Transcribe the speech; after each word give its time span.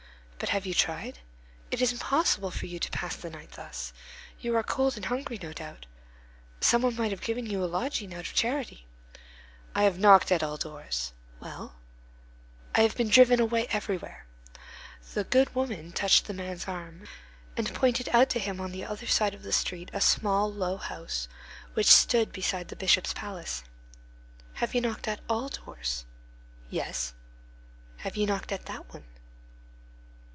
But 0.43 0.49
have 0.49 0.65
you 0.65 0.73
tried? 0.73 1.19
It 1.69 1.83
is 1.83 1.91
impossible 1.91 2.49
for 2.49 2.65
you 2.65 2.79
to 2.79 2.89
pass 2.89 3.15
the 3.15 3.29
night 3.29 3.51
thus. 3.51 3.93
You 4.39 4.55
are 4.57 4.63
cold 4.63 4.95
and 4.95 5.05
hungry, 5.05 5.39
no 5.39 5.53
doubt. 5.53 5.85
Some 6.61 6.81
one 6.81 6.95
might 6.95 7.11
have 7.11 7.21
given 7.21 7.45
you 7.45 7.63
a 7.63 7.67
lodging 7.69 8.11
out 8.11 8.21
of 8.25 8.33
charity." 8.33 8.87
"I 9.75 9.83
have 9.83 9.99
knocked 9.99 10.31
at 10.31 10.41
all 10.41 10.57
doors." 10.57 11.13
"Well?" 11.39 11.75
"I 12.73 12.81
have 12.81 12.97
been 12.97 13.09
driven 13.09 13.39
away 13.39 13.67
everywhere." 13.69 14.25
The 15.13 15.25
"good 15.25 15.53
woman" 15.53 15.91
touched 15.91 16.25
the 16.25 16.33
man's 16.33 16.67
arm, 16.67 17.07
and 17.55 17.71
pointed 17.75 18.09
out 18.09 18.31
to 18.31 18.39
him 18.39 18.59
on 18.59 18.71
the 18.71 18.83
other 18.83 19.05
side 19.05 19.35
of 19.35 19.43
the 19.43 19.53
street 19.53 19.91
a 19.93 20.01
small, 20.01 20.51
low 20.51 20.77
house, 20.77 21.27
which 21.75 21.85
stood 21.85 22.33
beside 22.33 22.69
the 22.69 22.75
Bishop's 22.75 23.13
palace. 23.13 23.63
"You 24.59 24.59
have 24.61 24.73
knocked 24.73 25.07
at 25.07 25.19
all 25.29 25.49
doors?" 25.49 26.05
"Yes." 26.71 27.13
"Have 27.97 28.17
you 28.17 28.25
knocked 28.25 28.51
at 28.51 28.65
that 28.65 28.91
one?" 28.91 29.03